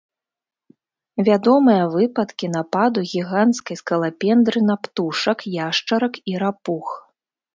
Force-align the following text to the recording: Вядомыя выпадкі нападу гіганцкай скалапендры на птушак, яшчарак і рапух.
Вядомыя 1.27 1.83
выпадкі 1.95 2.47
нападу 2.55 2.99
гіганцкай 3.11 3.79
скалапендры 3.83 4.59
на 4.69 4.75
птушак, 4.87 5.39
яшчарак 5.67 6.13
і 6.33 6.37
рапух. 6.45 6.87